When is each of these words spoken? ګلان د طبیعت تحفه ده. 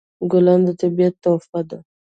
ګلان 0.31 0.61
د 0.67 0.69
طبیعت 0.81 1.15
تحفه 1.23 1.61
ده. 1.69 1.79